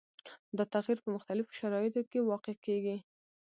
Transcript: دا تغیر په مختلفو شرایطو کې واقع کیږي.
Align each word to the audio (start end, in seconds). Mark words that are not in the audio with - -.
دا 0.57 0.63
تغیر 0.75 0.97
په 1.01 1.09
مختلفو 1.15 1.55
شرایطو 1.59 2.01
کې 2.09 2.27
واقع 2.29 2.53
کیږي. 2.65 2.97